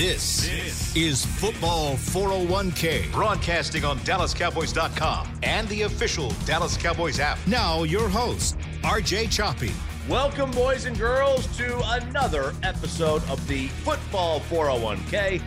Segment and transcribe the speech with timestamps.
[0.00, 7.36] This, this is Football 401k, broadcasting on DallasCowboys.com and the official Dallas Cowboys app.
[7.46, 9.72] Now, your host, RJ Choppy.
[10.08, 15.42] Welcome, boys and girls, to another episode of the Football 401k.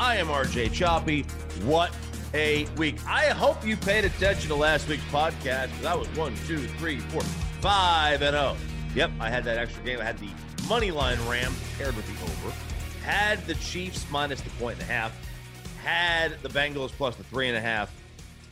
[0.00, 1.24] I am RJ Choppy.
[1.64, 1.94] What
[2.32, 2.96] a week.
[3.06, 5.78] I hope you paid attention to last week's podcast.
[5.82, 7.20] That was one, two, three, four,
[7.60, 8.56] five, and oh.
[8.94, 10.00] Yep, I had that extra game.
[10.00, 10.30] I had the
[10.70, 12.69] money line Rams paired with the over
[13.04, 15.12] had the Chiefs minus the point and a half,
[15.82, 17.92] had the Bengals plus the three and a half,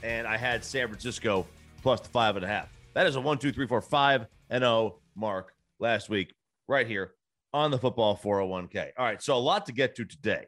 [0.03, 1.47] and I had San Francisco
[1.83, 2.69] plus the five and a half.
[2.95, 6.35] That is a one, two, three, four, five and oh mark last week,
[6.67, 7.13] right here
[7.53, 8.91] on the football 401k.
[8.99, 10.47] All right, so a lot to get to today.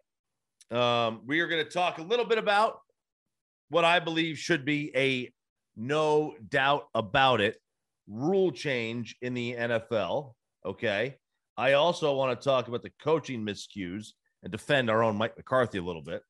[0.70, 2.80] Um, we are going to talk a little bit about
[3.68, 5.32] what I believe should be a
[5.76, 7.56] no doubt about it
[8.06, 10.34] rule change in the NFL.
[10.64, 11.16] Okay.
[11.60, 15.76] I also want to talk about the coaching miscues and defend our own Mike McCarthy
[15.76, 16.22] a little bit.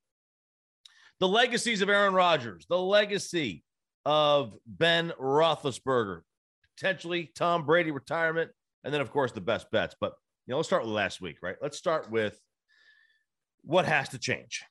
[1.20, 3.62] The legacies of Aaron Rodgers, the legacy
[4.04, 6.22] of Ben Roethlisberger,
[6.76, 8.50] potentially Tom Brady retirement,
[8.82, 9.94] and then of course the best bets.
[10.00, 10.14] But
[10.48, 11.54] you know, let's start with last week, right?
[11.62, 12.36] Let's start with
[13.62, 14.64] what has to change.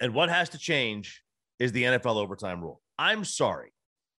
[0.00, 1.24] And what has to change
[1.58, 2.80] is the NFL overtime rule.
[3.00, 3.72] I'm sorry.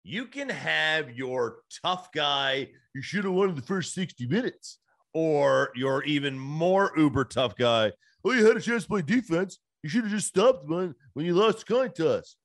[0.02, 4.79] You can have your tough guy, you should have won in the first 60 minutes
[5.14, 7.92] or you're even more uber tough guy.
[8.24, 9.58] Oh, you had a chance to play defense.
[9.82, 12.36] You should have just stopped when when you lost coin toss.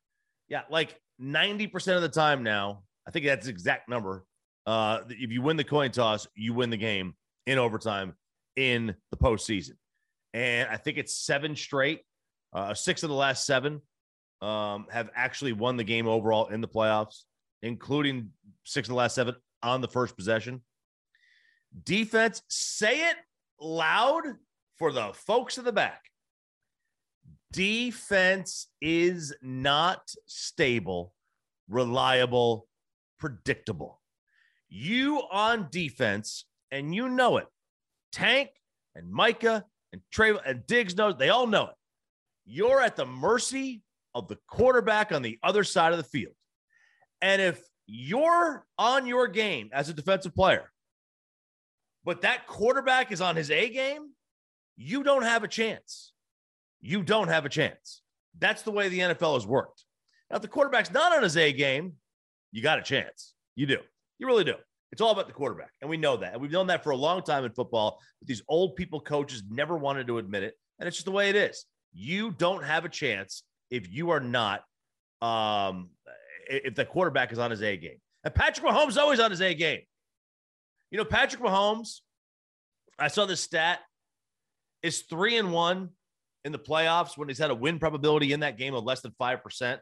[0.47, 4.25] Yeah, like 90% of the time now, I think that's the exact number.
[4.66, 8.13] Uh, if you win the coin toss, you win the game in overtime
[8.55, 9.73] in the postseason.
[10.33, 12.02] And I think it's seven straight,
[12.53, 13.81] uh, six of the last seven
[14.41, 17.23] um, have actually won the game overall in the playoffs,
[17.61, 18.31] including
[18.63, 20.61] six of the last seven on the first possession.
[21.84, 23.18] Defense, say it
[23.59, 24.23] loud
[24.78, 26.02] for the folks in the back.
[27.52, 31.14] Defense is not stable,
[31.70, 32.67] reliable,
[33.20, 34.02] predictable.
[34.67, 37.48] You on defense, and you know it.
[38.11, 38.49] Tank
[38.95, 39.64] and Micah
[39.94, 41.76] and Trey and Diggs knows they all know it.
[42.45, 43.82] You're at the mercy
[44.14, 46.33] of the quarterback on the other side of the field.
[47.22, 50.72] And if you're on your game as a defensive player,
[52.05, 54.11] but that quarterback is on his A game,
[54.77, 56.14] you don't have a chance.
[56.80, 58.02] You don't have a chance.
[58.38, 59.83] That's the way the NFL has worked.
[60.30, 61.93] Now, if the quarterback's not on his A game,
[62.52, 63.33] you got a chance.
[63.55, 63.80] You do.
[64.20, 64.55] You really do.
[64.92, 65.71] It's all about the quarterback.
[65.82, 66.33] And we know that.
[66.33, 67.99] And we've known that for a long time in football.
[68.20, 70.54] But these old people coaches never wanted to admit it.
[70.80, 71.66] And it's just the way it is.
[71.93, 74.64] You don't have a chance if you are not,
[75.22, 75.89] um,
[76.49, 77.98] if the quarterback is on his A game.
[78.23, 79.82] And Patrick Mahomes always on his A game.
[80.92, 82.02] You know, Patrick Mahomes,
[82.98, 83.80] I saw this stat,
[84.84, 85.90] is three and one
[86.44, 89.12] in the playoffs when he's had a win probability in that game of less than
[89.20, 89.80] 5%.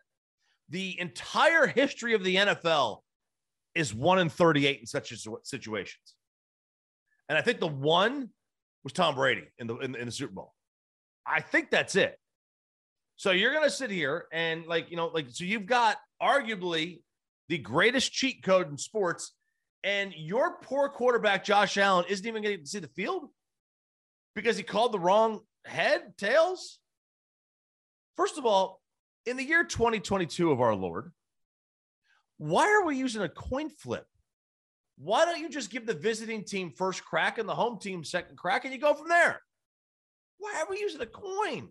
[0.70, 3.00] The entire history of the NFL
[3.76, 6.16] is one in 38 in such situations.
[7.28, 8.30] And I think the one
[8.84, 10.54] was Tom Brady in the, in the, in the Super Bowl.
[11.26, 12.18] I think that's it.
[13.16, 17.02] So you're going to sit here and like, you know, like, so you've got arguably
[17.50, 19.34] the greatest cheat code in sports
[19.84, 23.30] and your poor quarterback, Josh Allen, isn't even getting to see the field
[24.36, 26.80] because he called the wrong head, tails.
[28.16, 28.82] First of all,
[29.26, 31.12] in the year 2022 of our Lord,
[32.38, 34.06] why are we using a coin flip?
[34.98, 38.38] Why don't you just give the visiting team first crack and the home team second
[38.38, 39.42] crack and you go from there?
[40.38, 41.70] Why are we using a coin?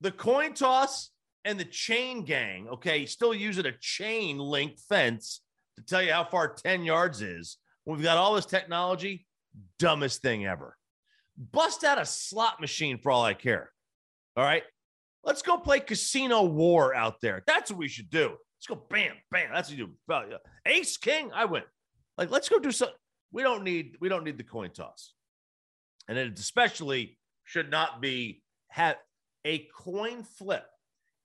[0.00, 1.10] The coin toss
[1.44, 5.40] and the chain gang, okay, still using a chain link fence
[5.76, 7.58] to tell you how far 10 yards is.
[7.84, 9.26] We've got all this technology,
[9.78, 10.76] dumbest thing ever.
[11.52, 13.70] Bust out a slot machine for all I care.
[14.36, 14.64] All right.
[15.22, 17.42] Let's go play casino war out there.
[17.46, 18.36] That's what we should do.
[18.56, 19.50] Let's go bam, bam.
[19.52, 20.36] That's what you do.
[20.66, 21.62] Ace King, I win.
[22.16, 22.96] Like, let's go do something.
[23.32, 25.12] We don't need we don't need the coin toss.
[26.08, 28.96] And it especially should not be have
[29.44, 30.64] a coin flip,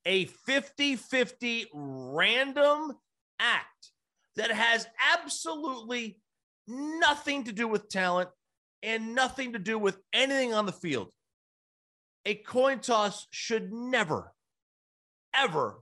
[0.05, 2.93] a 50-50 random
[3.39, 3.91] act
[4.35, 6.19] that has absolutely
[6.67, 8.29] nothing to do with talent
[8.83, 11.11] and nothing to do with anything on the field.
[12.25, 14.33] A coin toss should never,
[15.35, 15.81] ever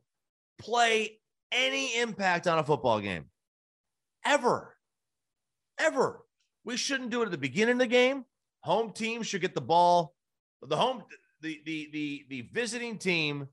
[0.57, 1.19] play
[1.51, 3.25] any impact on a football game.
[4.25, 4.75] Ever.
[5.79, 6.23] Ever.
[6.63, 8.25] We shouldn't do it at the beginning of the game.
[8.63, 10.13] Home team should get the ball.
[10.61, 11.03] The home
[11.41, 13.47] the the the the visiting team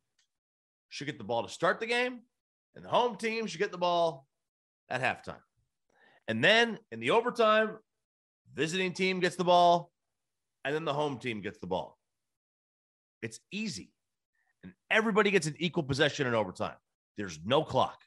[0.88, 2.20] should get the ball to start the game,
[2.74, 4.26] and the home team should get the ball
[4.88, 5.40] at halftime.
[6.28, 7.78] And then in the overtime,
[8.54, 9.92] visiting team gets the ball,
[10.64, 11.98] and then the home team gets the ball.
[13.22, 13.92] It's easy.
[14.62, 16.76] And everybody gets an equal possession in overtime.
[17.16, 18.00] There's no clock.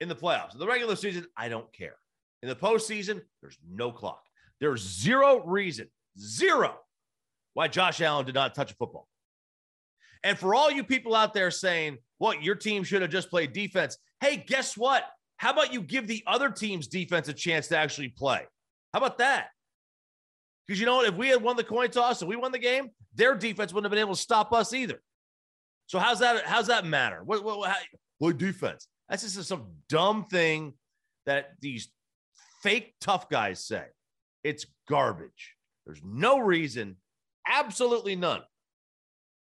[0.00, 1.96] In the playoffs, in the regular season, I don't care.
[2.42, 4.22] In the postseason, there's no clock.
[4.58, 5.88] There's zero reason,
[6.18, 6.74] zero,
[7.54, 9.08] why Josh Allen did not touch a football.
[10.22, 13.52] And for all you people out there saying, well, your team should have just played
[13.52, 13.98] defense.
[14.20, 15.04] Hey, guess what?
[15.40, 18.42] How about you give the other team's defense a chance to actually play?
[18.92, 19.46] How about that?
[20.66, 21.08] Because you know what?
[21.08, 23.86] If we had won the coin toss and we won the game, their defense wouldn't
[23.86, 25.00] have been able to stop us either.
[25.86, 26.44] So how's that?
[26.44, 27.22] How's that matter?
[27.24, 27.76] What what, how,
[28.18, 28.86] what defense?
[29.08, 30.74] That's just some dumb thing
[31.24, 31.88] that these
[32.62, 33.84] fake tough guys say.
[34.44, 35.54] It's garbage.
[35.86, 36.96] There's no reason,
[37.48, 38.42] absolutely none,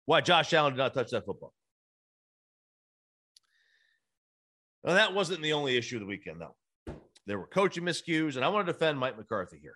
[0.05, 1.51] why Josh Allen did not touch that football.
[4.83, 6.55] Now, that wasn't the only issue of the weekend, though.
[7.25, 9.75] There were coaching miscues, and I want to defend Mike McCarthy here.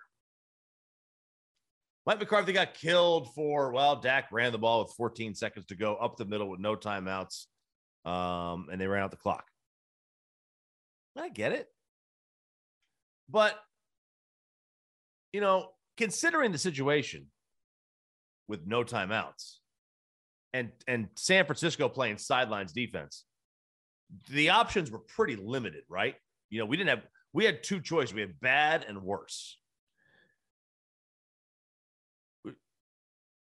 [2.06, 5.94] Mike McCarthy got killed for, well, Dak ran the ball with 14 seconds to go
[5.96, 7.46] up the middle with no timeouts,
[8.04, 9.44] um, and they ran out the clock.
[11.16, 11.68] I get it.
[13.28, 13.58] But,
[15.32, 17.26] you know, considering the situation
[18.48, 19.58] with no timeouts
[20.52, 23.24] and, and San Francisco playing sidelines defense,
[24.30, 26.16] the options were pretty limited, right?
[26.50, 28.14] You know, we didn't have we had two choices.
[28.14, 29.58] We had bad and worse.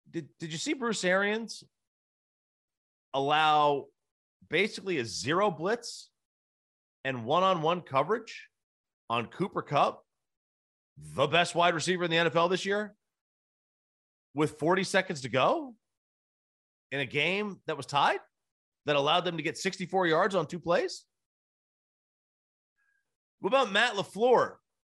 [0.09, 1.63] Did did you see Bruce Arians
[3.13, 3.87] allow
[4.49, 6.09] basically a zero blitz
[7.03, 8.47] and one-on-one coverage
[9.09, 10.05] on Cooper Kupp,
[10.97, 12.95] the best wide receiver in the NFL this year,
[14.33, 15.75] with 40 seconds to go
[16.91, 18.19] in a game that was tied?
[18.85, 21.03] That allowed them to get 64 yards on two plays?
[23.39, 24.55] What about Matt LaFleur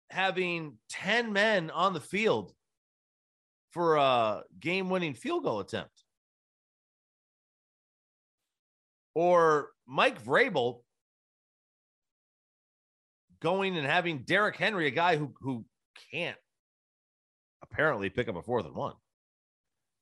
[0.09, 2.53] having 10 men on the field
[3.71, 5.91] for a game winning field goal attempt?
[9.13, 10.81] Or Mike Vrabel
[13.41, 15.65] going and having Derrick Henry, a guy who, who
[16.11, 16.37] can't
[17.61, 18.93] apparently pick up a fourth and one,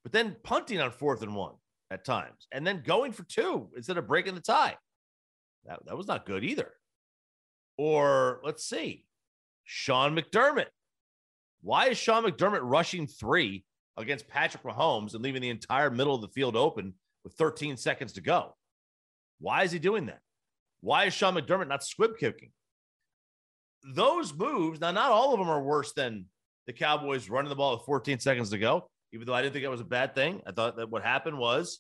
[0.04, 1.56] but then punting on fourth and one
[1.92, 4.76] at times, and then going for two instead of breaking the tie.
[5.66, 6.72] That, that was not good either.
[7.78, 9.06] Or let's see,
[9.64, 10.68] Sean McDermott.
[11.62, 13.66] Why is Sean McDermott rushing three
[13.98, 16.94] against Patrick Mahomes and leaving the entire middle of the field open
[17.24, 18.56] with 13 seconds to go?
[19.40, 20.20] Why is he doing that?
[20.82, 22.52] Why is Sean McDermott not squib kicking?
[23.94, 26.26] Those moves, now, not all of them are worse than
[26.68, 29.64] the Cowboys running the ball with 14 seconds to go even though I didn't think
[29.64, 30.42] that was a bad thing.
[30.46, 31.80] I thought that what happened was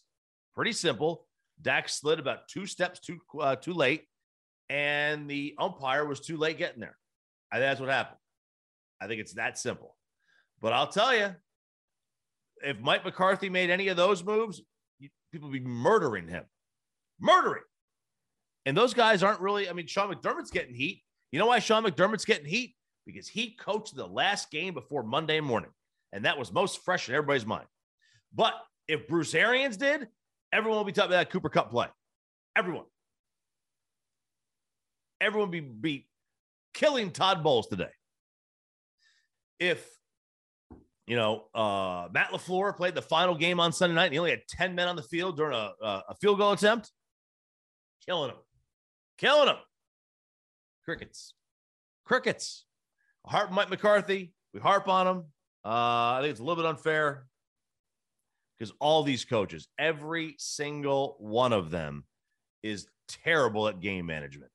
[0.54, 1.28] pretty simple.
[1.62, 4.04] Dak slid about two steps too uh, too late,
[4.70, 6.98] and the umpire was too late getting there.
[7.52, 8.20] I think that's what happened.
[9.02, 9.96] I think it's that simple.
[10.62, 11.36] But I'll tell you,
[12.64, 14.62] if Mike McCarthy made any of those moves,
[15.32, 16.44] people would be murdering him,
[17.20, 17.64] murdering.
[18.66, 19.70] And those guys aren't really.
[19.70, 21.04] I mean, Sean McDermott's getting heat.
[21.32, 22.76] You know why Sean McDermott's getting heat?
[23.06, 25.70] Because he coached the last game before Monday morning
[26.12, 27.68] and that was most fresh in everybody's mind.
[28.34, 28.54] But
[28.88, 30.08] if Bruce Arians did,
[30.52, 31.88] everyone will be talking about that Cooper Kupp play.
[32.56, 32.86] Everyone.
[35.22, 36.08] Everyone be, be
[36.74, 37.90] killing Todd Bowles today.
[39.60, 39.88] If
[41.08, 44.32] you know, uh, Matt LaFleur played the final game on Sunday night and he only
[44.32, 46.92] had 10 men on the field during a, a, field goal attempt.
[48.06, 48.38] Killing him.
[49.20, 49.58] Killing him.
[50.84, 51.34] Crickets.
[52.06, 52.66] Crickets.
[53.26, 54.34] Harp Mike McCarthy.
[54.54, 55.24] We harp on him.
[55.66, 57.26] Uh, I think it's a little bit unfair
[58.58, 62.04] because all these coaches, every single one of them
[62.62, 64.52] is terrible at game management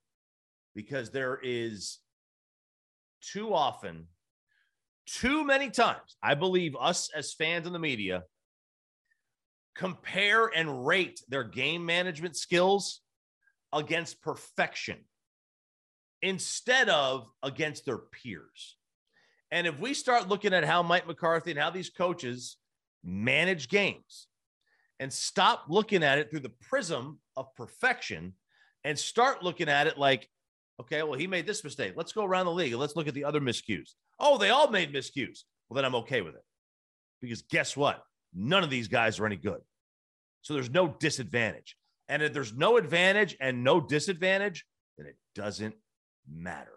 [0.74, 1.98] because there is
[3.20, 4.06] too often,
[5.06, 8.22] too many times, I believe us as fans in the media
[9.74, 13.00] compare and rate their game management skills
[13.72, 14.98] against perfection
[16.22, 18.76] instead of against their peers.
[19.50, 22.56] And if we start looking at how Mike McCarthy and how these coaches
[23.02, 24.28] manage games
[24.98, 28.34] and stop looking at it through the prism of perfection
[28.84, 30.28] and start looking at it like,
[30.80, 31.94] okay, well, he made this mistake.
[31.96, 33.94] Let's go around the league and let's look at the other miscues.
[34.18, 35.40] Oh, they all made miscues.
[35.68, 36.44] Well, then I'm okay with it.
[37.20, 38.02] Because guess what?
[38.34, 39.60] None of these guys are any good.
[40.42, 41.76] So there's no disadvantage.
[42.08, 44.64] And if there's no advantage and no disadvantage,
[44.96, 45.74] then it doesn't
[46.30, 46.72] matter.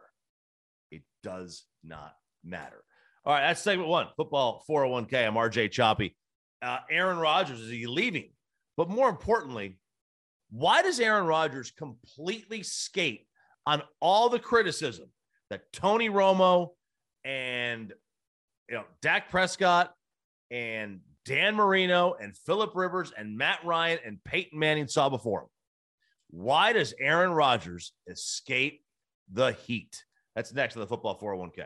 [0.92, 2.84] It does not matter.
[3.26, 5.28] All right, that's segment one, football 401k.
[5.28, 6.16] I'm RJ Choppy.
[6.62, 8.32] Uh, Aaron Rodgers, is he leaving?
[8.76, 9.78] But more importantly,
[10.50, 13.28] why does Aaron Rodgers completely skate
[13.66, 15.10] on all the criticism
[15.50, 16.70] that Tony Romo
[17.24, 17.94] and
[18.70, 19.94] you know Dak Prescott
[20.52, 25.48] and Dan Marino and Philip Rivers and Matt Ryan and Peyton Manning saw before him.
[26.30, 28.82] Why does Aaron Rodgers escape
[29.32, 30.04] the heat?
[30.36, 31.66] That's next to the football 401k.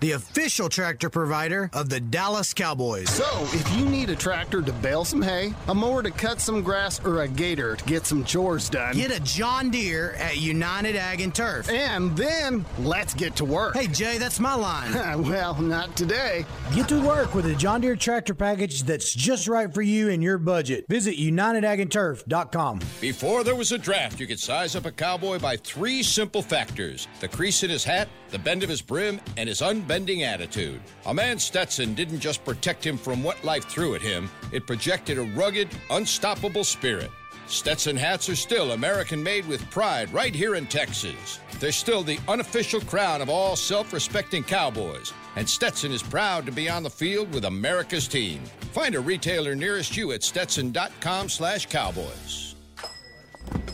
[0.00, 3.10] the official tractor provider of the Dallas Cowboys.
[3.10, 6.62] So, if you need a tractor to bale some hay, a mower to cut some
[6.62, 10.96] grass, or a gator to get some chores done, get a John Deere at United
[10.96, 11.68] Ag and Turf.
[11.68, 13.76] And then let's get to work.
[13.76, 14.92] Hey, Jay, that's my line.
[15.22, 16.46] well, not today.
[16.74, 20.22] Get to work with a John Deere tractor package that's just right for you and
[20.22, 20.86] your budget.
[20.88, 22.80] Visit UnitedAgAndTurf.com.
[23.00, 27.06] Before there was a draft, you could size up a cowboy by three simple factors
[27.20, 30.80] the crease in his hat, the bend of his brim, and his unbelievable unbending attitude.
[31.06, 35.18] A man Stetson didn't just protect him from what life threw at him, it projected
[35.18, 37.10] a rugged, unstoppable spirit.
[37.48, 41.40] Stetson hats are still American made with pride right here in Texas.
[41.58, 46.52] They're still the unofficial crown of all self respecting cowboys, and Stetson is proud to
[46.52, 48.44] be on the field with America's team.
[48.72, 52.54] Find a retailer nearest you at stetson.com slash cowboys.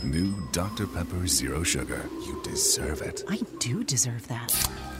[0.01, 0.87] New Dr.
[0.87, 2.09] Pepper Zero Sugar.
[2.25, 3.23] You deserve it.
[3.29, 4.51] I do deserve that.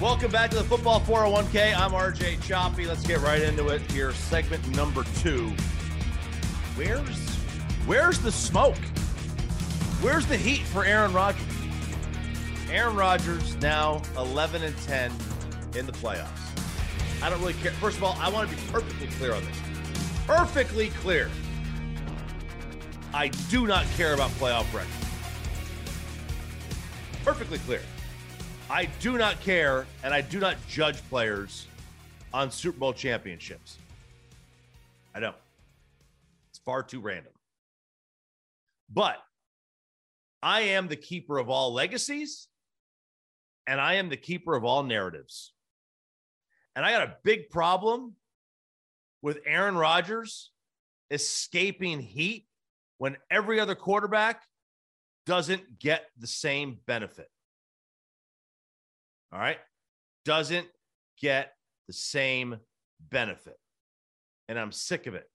[0.00, 1.76] Welcome back to the Football 401k.
[1.76, 2.86] I'm RJ Choppy.
[2.86, 4.12] Let's get right into it here.
[4.12, 5.48] Segment number two.
[6.76, 7.34] Where's
[7.84, 8.78] where's the smoke?
[10.00, 11.42] Where's the heat for Aaron Rodgers?
[12.70, 15.10] Aaron Rodgers now 11 and 10
[15.74, 16.28] in the playoffs.
[17.20, 17.72] I don't really care.
[17.72, 19.60] First of all, I want to be perfectly clear on this.
[20.28, 21.28] Perfectly clear.
[23.12, 24.92] I do not care about playoff records.
[27.24, 27.80] Perfectly clear.
[28.70, 31.66] I do not care and I do not judge players
[32.34, 33.78] on Super Bowl championships.
[35.14, 35.36] I don't.
[36.50, 37.32] It's far too random.
[38.90, 39.16] But
[40.42, 42.48] I am the keeper of all legacies
[43.66, 45.54] and I am the keeper of all narratives.
[46.76, 48.16] And I got a big problem
[49.22, 50.50] with Aaron Rodgers
[51.10, 52.46] escaping heat
[52.98, 54.42] when every other quarterback
[55.24, 57.30] doesn't get the same benefit.
[59.32, 59.58] All right.
[60.24, 60.66] Doesn't
[61.20, 61.52] get
[61.86, 62.56] the same
[63.10, 63.58] benefit.
[64.48, 65.28] And I'm sick of it.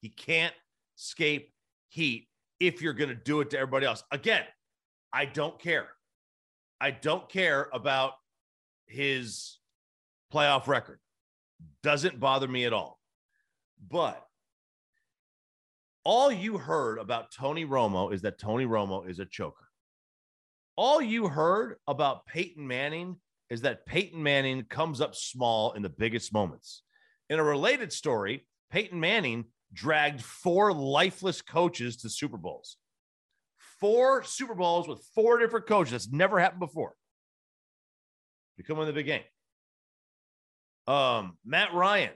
[0.00, 0.54] He can't
[0.96, 1.52] escape
[1.88, 2.28] heat
[2.60, 4.02] if you're going to do it to everybody else.
[4.10, 4.42] Again,
[5.12, 5.88] I don't care.
[6.80, 8.12] I don't care about
[8.86, 9.58] his
[10.32, 10.98] playoff record.
[11.82, 13.00] Doesn't bother me at all.
[13.88, 14.24] But
[16.04, 19.67] all you heard about Tony Romo is that Tony Romo is a choker.
[20.78, 23.16] All you heard about Peyton Manning
[23.50, 26.84] is that Peyton Manning comes up small in the biggest moments.
[27.28, 32.76] In a related story, Peyton Manning dragged four lifeless coaches to Super Bowls.
[33.80, 35.90] Four Super Bowls with four different coaches.
[35.90, 36.94] That's never happened before.
[38.56, 39.24] Become in the big game.
[40.86, 42.12] Um, Matt Ryan,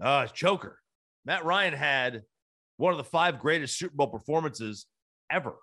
[0.00, 0.78] uh, choker.
[1.24, 2.22] Matt Ryan had
[2.76, 4.86] one of the five greatest Super Bowl performances
[5.28, 5.56] ever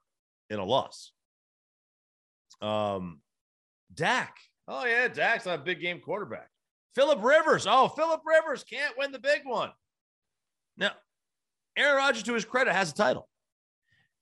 [0.49, 1.13] in a loss.
[2.61, 3.21] Um,
[3.93, 4.37] Dak.
[4.67, 6.49] Oh, yeah, Dak's not a big game quarterback.
[6.95, 7.67] Philip Rivers.
[7.69, 9.71] Oh, Philip Rivers can't win the big one.
[10.77, 10.91] Now,
[11.77, 13.27] Aaron Rodgers, to his credit, has a title.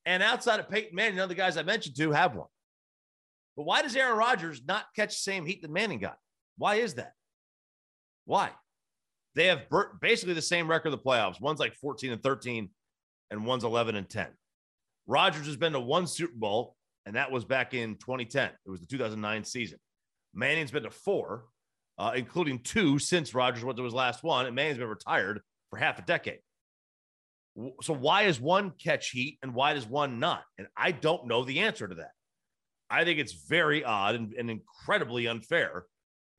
[0.06, 2.48] And outside of Peyton Manning, the guys I mentioned to have one.
[3.56, 6.18] But why does Aaron Rodgers not catch the same heat that Manning got?
[6.58, 7.14] Why is that?
[8.26, 8.52] Why?
[9.36, 9.62] They have
[10.02, 11.42] basically the same record of the playoffs.
[11.42, 12.70] One's like 14 and 13,
[13.32, 14.28] and one's 11 and 10.
[15.08, 16.76] Rodgers has been to one Super Bowl
[17.06, 18.52] and that was back in 2010.
[18.66, 19.80] It was the 2009 season.
[20.34, 21.46] Manning's been to four,
[21.98, 25.78] uh, including two since Rodgers went to his last one, and Manning's been retired for
[25.78, 26.40] half a decade.
[27.82, 30.44] So why is one catch heat and why does one not?
[30.58, 32.12] And I don't know the answer to that.
[32.90, 35.86] I think it's very odd and, and incredibly unfair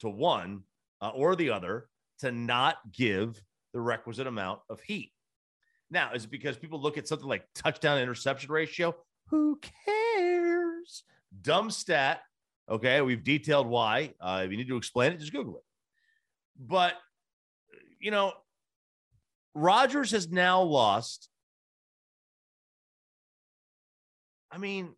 [0.00, 0.62] to one
[1.00, 1.88] uh, or the other
[2.20, 3.40] to not give
[3.72, 5.12] the requisite amount of heat.
[5.90, 8.94] Now, is it because people look at something like touchdown interception ratio?
[9.28, 10.03] Who cares?
[11.42, 12.20] Dumb stat.
[12.68, 14.14] Okay, we've detailed why.
[14.20, 15.62] Uh, if you need to explain it, just Google it.
[16.58, 16.94] But
[18.00, 18.32] you know,
[19.54, 21.28] Rodgers has now lost.
[24.50, 24.94] I mean,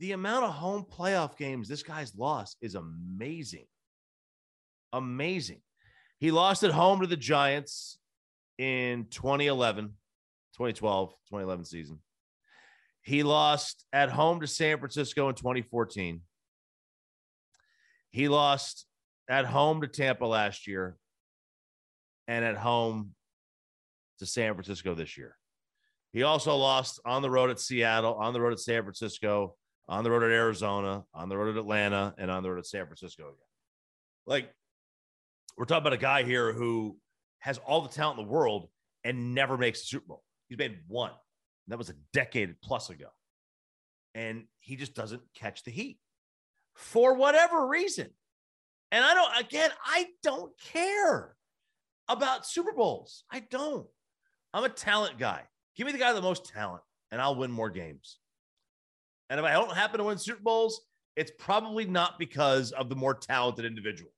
[0.00, 3.66] the amount of home playoff games this guy's lost is amazing.
[4.92, 5.60] Amazing.
[6.18, 7.98] He lost at home to the Giants
[8.58, 9.86] in 2011,
[10.56, 11.98] 2012, 2011 season.
[13.04, 16.22] He lost at home to San Francisco in 2014.
[18.10, 18.86] He lost
[19.28, 20.96] at home to Tampa last year
[22.26, 23.14] and at home
[24.20, 25.36] to San Francisco this year.
[26.14, 29.54] He also lost on the road at Seattle, on the road at San Francisco,
[29.86, 32.66] on the road at Arizona, on the road at Atlanta, and on the road at
[32.66, 33.36] San Francisco again.
[34.26, 34.50] Like,
[35.58, 36.96] we're talking about a guy here who
[37.40, 38.68] has all the talent in the world
[39.04, 40.22] and never makes the Super Bowl.
[40.48, 41.10] He's made one.
[41.68, 43.08] That was a decade plus ago.
[44.14, 45.98] And he just doesn't catch the heat
[46.74, 48.10] for whatever reason.
[48.92, 51.34] And I don't, again, I don't care
[52.08, 53.24] about Super Bowls.
[53.30, 53.86] I don't.
[54.52, 55.42] I'm a talent guy.
[55.76, 58.18] Give me the guy with the most talent, and I'll win more games.
[59.30, 60.82] And if I don't happen to win Super Bowls,
[61.16, 64.10] it's probably not because of the more talented individual.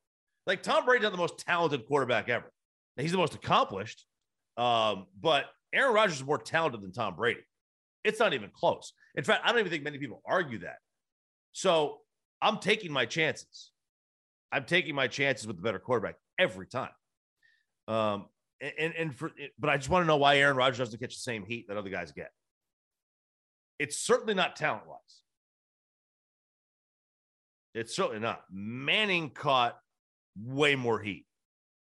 [0.47, 2.53] Like Tom Brady's not the most talented quarterback ever.
[2.97, 4.05] Now, he's the most accomplished,
[4.57, 5.47] um, but
[5.77, 7.41] Aaron Rodgers is more talented than Tom Brady.
[8.03, 8.93] It's not even close.
[9.15, 10.79] In fact, I don't even think many people argue that.
[11.53, 11.99] So
[12.41, 13.71] I'm taking my chances.
[14.53, 16.91] I'm taking my chances with the better quarterback every time.
[17.89, 18.27] Um,
[18.61, 21.21] and and for but I just want to know why Aaron Rodgers doesn't catch the
[21.21, 22.31] same heat that other guys get.
[23.79, 24.99] It's certainly not talent wise.
[27.75, 28.43] It's certainly not.
[28.51, 29.79] Manning caught
[30.43, 31.27] way more heat,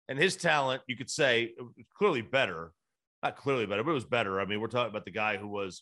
[0.09, 1.53] and his talent, you could say,
[1.95, 2.71] clearly better.
[3.25, 4.39] Not clearly better, but it was better.
[4.39, 5.81] I mean, we're talking about the guy who was,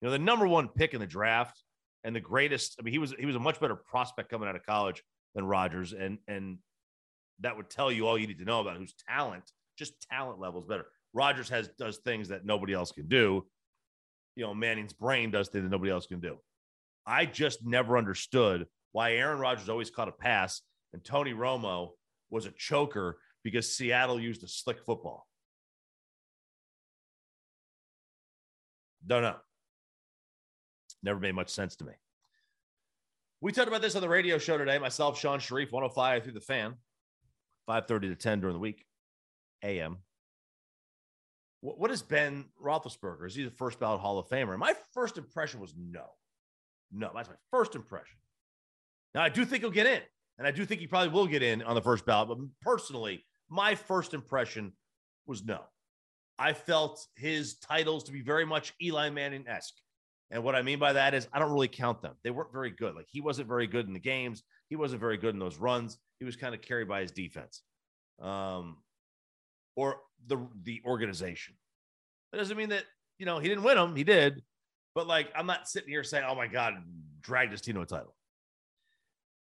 [0.00, 1.62] you know, the number one pick in the draft
[2.02, 2.74] and the greatest.
[2.80, 5.00] I mean, he was he was a much better prospect coming out of college
[5.36, 6.58] than Rodgers, and and
[7.38, 9.44] that would tell you all you need to know about whose talent,
[9.78, 10.86] just talent levels better.
[11.12, 13.46] Rodgers has does things that nobody else can do.
[14.34, 16.36] You know, Manning's brain does things that nobody else can do.
[17.06, 20.62] I just never understood why Aaron Rodgers always caught a pass
[20.92, 21.90] and Tony Romo
[22.28, 25.25] was a choker because Seattle used a slick football.
[29.06, 29.36] Don't know.
[31.02, 31.92] Never made much sense to me.
[33.40, 34.78] We talked about this on the radio show today.
[34.78, 36.74] Myself, Shan Shariff, 105 through the fan.
[37.68, 38.84] 5.30 to 10 during the week,
[39.62, 39.98] a.m.
[41.60, 43.26] What, what is Ben Roethlisberger?
[43.26, 44.56] Is he the first ballot Hall of Famer?
[44.56, 46.04] My first impression was no.
[46.92, 48.16] No, that's my first impression.
[49.14, 50.00] Now, I do think he'll get in,
[50.38, 52.28] and I do think he probably will get in on the first ballot.
[52.28, 54.72] But personally, my first impression
[55.26, 55.60] was no.
[56.38, 59.74] I felt his titles to be very much Eli Manning esque.
[60.30, 62.14] And what I mean by that is I don't really count them.
[62.24, 62.94] They weren't very good.
[62.94, 64.42] Like he wasn't very good in the games.
[64.68, 65.98] He wasn't very good in those runs.
[66.18, 67.62] He was kind of carried by his defense,
[68.20, 68.78] um,
[69.76, 69.96] or
[70.26, 71.54] the the organization.
[72.32, 72.84] That doesn't mean that
[73.18, 73.94] you know he didn't win them.
[73.94, 74.42] He did,
[74.94, 76.74] but like I'm not sitting here saying, "Oh my God,
[77.20, 78.16] dragged his team to a title."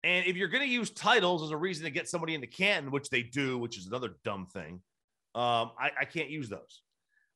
[0.04, 2.92] And if you're going to use titles as a reason to get somebody into Canton,
[2.92, 4.82] which they do, which is another dumb thing,
[5.36, 6.82] um, I, I can't use those.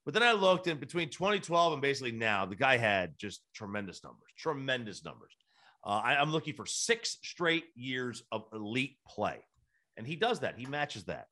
[0.05, 4.03] But then I looked, and between 2012 and basically now, the guy had just tremendous
[4.03, 5.35] numbers, tremendous numbers.
[5.85, 9.39] Uh, I, am looking for six straight years of elite play.
[9.97, 10.57] And he does that.
[10.57, 11.27] He matches that.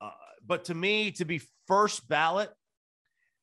[0.00, 0.10] Uh,
[0.44, 2.50] but to me, to be first ballot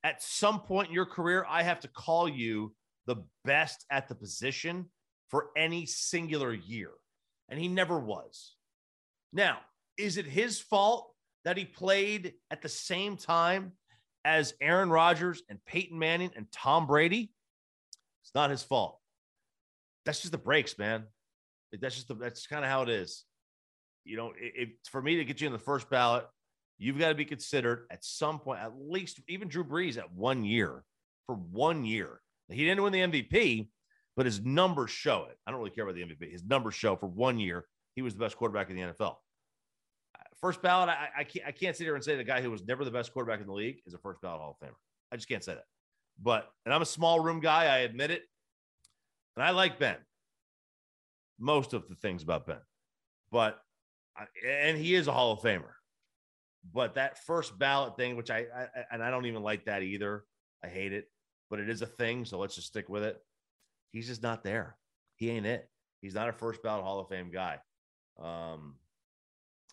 [0.04, 2.74] at some point in your career, I have to call you
[3.06, 4.88] the best at the position
[5.30, 6.91] for any singular year.
[7.50, 8.56] And he never was.
[9.32, 9.60] Now,
[9.98, 11.13] is it his fault
[11.47, 13.71] that he played at the same time
[14.23, 17.31] as Aaron Rodgers and Peyton Manning and Tom Brady?
[18.23, 18.99] It's not his fault
[20.07, 21.03] that's just the breaks, man.
[21.79, 23.25] That's just the, that's kind of how it is.
[24.05, 26.25] You know, if, for me to get you in the first ballot,
[26.77, 30.45] you've got to be considered at some point, at least even Drew Brees at one
[30.45, 30.83] year
[31.25, 32.21] for one year.
[32.49, 33.67] He didn't win the MVP,
[34.15, 35.38] but his numbers show it.
[35.45, 36.31] I don't really care about the MVP.
[36.31, 39.15] His numbers show for one year he was the best quarterback in the NFL.
[40.41, 42.63] First ballot, I, I can't I can't sit here and say the guy who was
[42.65, 44.76] never the best quarterback in the league is a first ballot Hall of Famer.
[45.12, 45.63] I just can't say that.
[46.21, 48.23] But and I'm a small Hall guy, I admit it.
[49.36, 49.97] And I like Ben.
[51.39, 52.58] Most of the things about Ben.
[53.32, 53.60] But
[54.47, 55.73] and he is a Hall of Famer.
[56.73, 60.23] But that first ballot thing, which I, I and I don't even like that either.
[60.63, 61.06] I hate it,
[61.50, 62.26] but it is a thing.
[62.26, 63.17] So let's just stick with it.
[63.91, 64.76] He's just not there.
[65.15, 65.69] He ain't it.
[66.02, 67.60] He's not a first ballot Hall of Fame guy.
[68.19, 68.76] Um,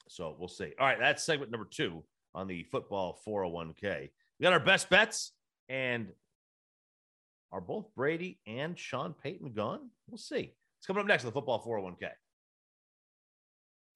[0.09, 0.73] so we'll see.
[0.79, 2.03] All right, that's segment number two
[2.35, 4.11] on the football 401k.
[4.39, 5.33] We got our best bets,
[5.69, 6.09] and
[7.53, 9.91] are both Brady and Sean Payton gone?
[10.09, 10.53] We'll see.
[10.79, 12.11] It's coming up next on the football 401k.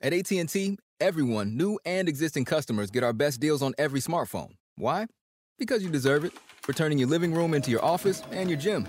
[0.00, 4.52] At AT&T, everyone, new and existing customers, get our best deals on every smartphone.
[4.76, 5.06] Why?
[5.58, 6.32] Because you deserve it.
[6.62, 8.86] For turning your living room into your office and your gym.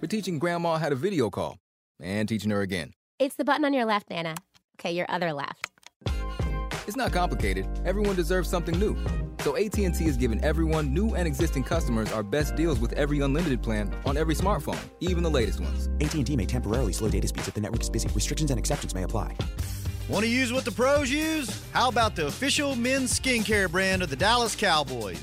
[0.00, 1.58] For teaching grandma how to video call
[2.00, 2.92] and teaching her again.
[3.18, 4.36] It's the button on your left, Nana.
[4.80, 5.70] Okay, your other left.
[6.86, 7.66] It's not complicated.
[7.86, 8.96] Everyone deserves something new.
[9.40, 13.62] So AT&T is giving everyone, new and existing customers, our best deals with every unlimited
[13.62, 15.88] plan on every smartphone, even the latest ones.
[16.00, 18.08] AT&T may temporarily slow data speeds if the network is busy.
[18.14, 19.34] Restrictions and exceptions may apply.
[20.08, 21.62] Want to use what the pros use?
[21.72, 25.22] How about the official men's skincare brand of the Dallas Cowboys?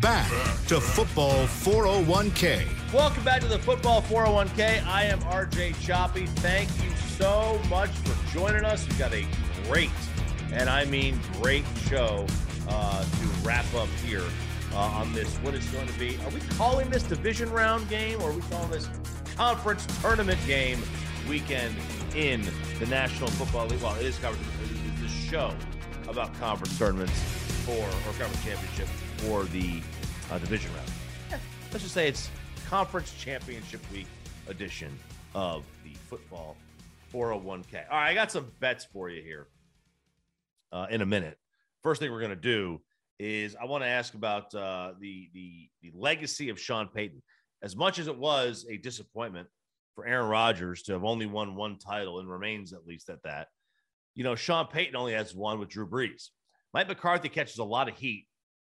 [0.00, 0.30] Back
[0.68, 2.64] to Football 401k.
[2.90, 4.82] Welcome back to the Football 401k.
[4.86, 6.24] I am RJ Choppy.
[6.26, 8.88] Thank you so much for joining us.
[8.88, 9.26] We've got a
[9.64, 9.90] great,
[10.54, 12.24] and I mean great show
[12.70, 14.24] uh, to wrap up here
[14.72, 15.36] uh, on this.
[15.38, 16.16] What is going to be?
[16.24, 18.88] Are we calling this division round game or are we calling this
[19.36, 20.80] conference tournament game
[21.28, 21.76] weekend
[22.14, 22.42] in
[22.78, 23.82] the National Football League?
[23.82, 24.48] Well, it is conference.
[24.64, 25.54] It is the show
[26.08, 27.20] about conference tournaments
[27.66, 28.88] for or conference championship
[29.20, 29.82] for the
[30.30, 31.40] uh, division round.
[31.72, 32.30] Let's just say it's
[32.68, 34.06] conference championship week
[34.48, 34.96] edition
[35.34, 36.56] of the football
[37.12, 37.84] 401k.
[37.90, 39.48] All right, I got some bets for you here
[40.72, 41.38] uh, in a minute.
[41.82, 42.80] First thing we're going to do
[43.18, 47.22] is I want to ask about uh, the, the the legacy of Sean Payton.
[47.62, 49.48] As much as it was a disappointment
[49.94, 53.48] for Aaron Rodgers to have only won one title and remains at least at that,
[54.14, 56.28] you know, Sean Payton only has one with Drew Brees.
[56.72, 58.26] Mike McCarthy catches a lot of heat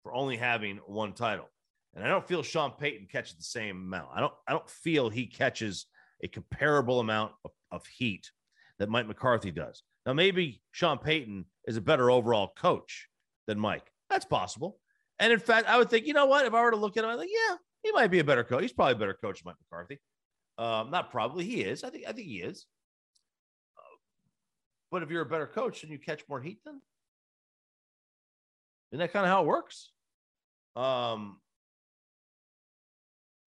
[0.06, 1.50] for only having one title.
[1.96, 4.10] And I don't feel Sean Payton catches the same amount.
[4.14, 5.88] I don't I don't feel he catches
[6.24, 8.30] a comparable amount of, of heat
[8.78, 9.82] that Mike McCarthy does.
[10.06, 13.08] Now, maybe Sean Payton is a better overall coach
[13.48, 13.92] than Mike.
[14.12, 14.78] That's possible.
[15.18, 16.46] And in fact, I would think, you know what?
[16.46, 18.44] If I were to look at him, I'm like, yeah, he might be a better
[18.44, 18.62] coach.
[18.62, 20.00] He's probably a better coach than Mike McCarthy.
[20.60, 21.84] Um, not probably, he is.
[21.84, 22.68] I think I think he is.
[24.92, 26.80] But if you're a better coach, then you catch more heat then?
[28.92, 29.92] Isn't that kind of how it works?
[30.76, 31.40] Um,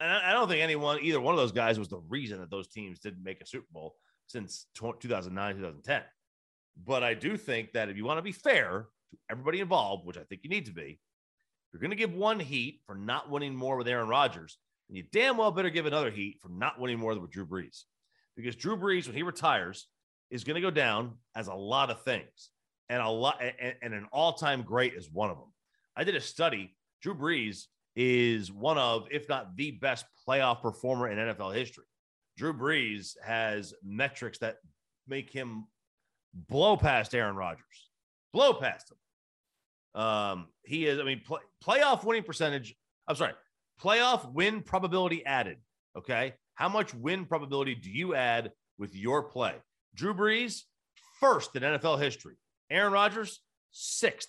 [0.00, 2.50] and I, I don't think anyone, either one of those guys, was the reason that
[2.50, 6.02] those teams didn't make a Super Bowl since 2009, 2010.
[6.84, 10.16] But I do think that if you want to be fair to everybody involved, which
[10.16, 11.00] I think you need to be,
[11.72, 15.04] you're going to give one heat for not winning more with Aaron Rodgers, and you
[15.12, 17.82] damn well better give another heat for not winning more with Drew Brees.
[18.36, 19.88] Because Drew Brees, when he retires,
[20.30, 22.50] is going to go down as a lot of things.
[22.88, 25.52] And a lot and, and an all-time great is one of them.
[25.94, 26.74] I did a study.
[27.02, 27.64] Drew Brees
[27.96, 31.84] is one of, if not the best playoff performer in NFL history.
[32.36, 34.56] Drew Brees has metrics that
[35.06, 35.66] make him
[36.32, 37.90] blow past Aaron Rodgers,
[38.32, 40.00] blow past him.
[40.00, 42.76] Um, he is, I mean, play, playoff winning percentage.
[43.08, 43.32] I'm sorry,
[43.82, 45.58] playoff win probability added.
[45.96, 46.34] Okay.
[46.54, 49.54] How much win probability do you add with your play?
[49.94, 50.62] Drew Brees,
[51.20, 52.34] first in NFL history.
[52.70, 54.28] Aaron Rodgers, sixth.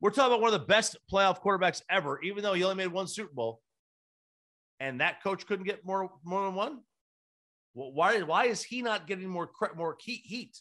[0.00, 2.92] We're talking about one of the best playoff quarterbacks ever, even though he only made
[2.92, 3.60] one Super Bowl.
[4.78, 6.80] And that coach couldn't get more, more than one.
[7.74, 10.60] Well, why, why is he not getting more more heat?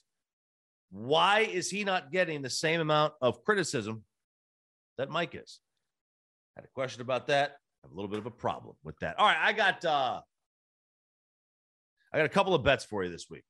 [0.91, 4.03] Why is he not getting the same amount of criticism
[4.97, 5.59] that Mike is?
[6.55, 7.57] Had a question about that.
[7.83, 9.19] I have a little bit of a problem with that.
[9.19, 10.21] All right, I got uh
[12.13, 13.43] I got a couple of bets for you this week.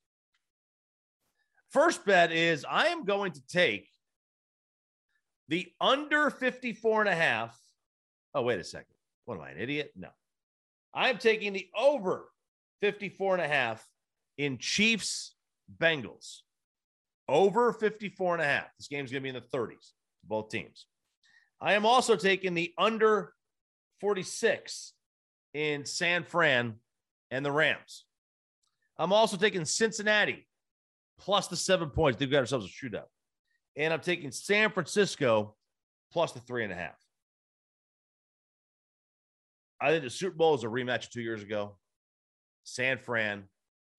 [1.70, 3.88] First bet is I am going to take
[5.48, 7.58] the under 54 and a half.
[8.34, 8.96] Oh, wait a second.
[9.26, 9.92] What am I, an idiot?
[9.96, 10.10] No.
[10.94, 12.30] I'm taking the over
[12.82, 13.86] 54 and a half
[14.38, 15.36] in Chiefs
[15.78, 16.40] Bengals.
[17.28, 18.68] Over 54 and a half.
[18.78, 19.92] This game's going to be in the 30s,
[20.24, 20.86] both teams.
[21.60, 23.34] I am also taking the under
[24.02, 24.94] 46
[25.54, 26.76] in San Fran
[27.32, 28.06] and the Rams.
[28.98, 30.48] I'm also taking Cincinnati
[31.20, 32.20] plus the seven points.
[32.20, 33.08] They've got ourselves a shootout.
[33.76, 35.56] And I'm taking San Francisco
[36.12, 36.96] plus the three and a half.
[39.82, 41.76] I think the Super Bowl is a rematch of two years ago
[42.64, 43.44] San Fran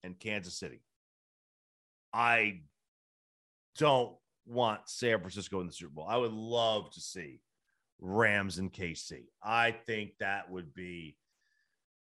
[0.03, 0.81] and Kansas City.
[2.13, 2.61] I
[3.77, 6.07] don't want San Francisco in the Super Bowl.
[6.07, 7.41] I would love to see
[7.99, 9.25] Rams and KC.
[9.43, 11.15] I think that would be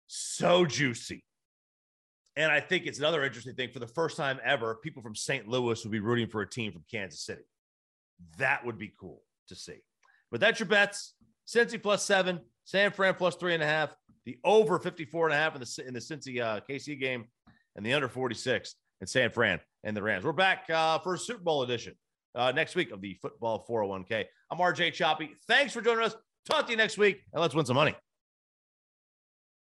[0.06, 1.24] so juicy.
[2.36, 3.70] And I think it's another interesting thing.
[3.72, 5.48] For the first time ever, people from St.
[5.48, 7.42] Louis will be rooting for a team from Kansas City.
[8.38, 9.80] That would be cool to see.
[10.30, 11.14] But that's your bets.
[11.46, 15.36] Cincy plus seven, San Fran plus three and a half, the over 54 and a
[15.38, 17.24] half in the, in the Cincy uh, KC game,
[17.76, 20.24] and the under 46 in San Fran and the Rams.
[20.24, 21.94] We're back uh, for a Super Bowl edition
[22.34, 24.24] uh, next week of the Football 401k.
[24.50, 25.30] I'm RJ Choppy.
[25.46, 26.14] Thanks for joining us.
[26.44, 27.94] Talk to you next week, and let's win some money.